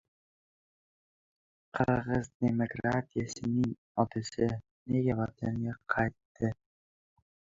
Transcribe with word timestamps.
"Qirg‘iz 1.79 2.29
demokratiyasining 2.45 3.69
otasi" 4.05 4.49
nega 4.95 5.17
vataniga 5.21 5.77
qaytdi? 5.95 6.53